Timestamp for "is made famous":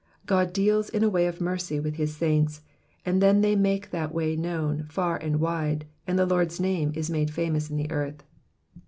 6.95-7.69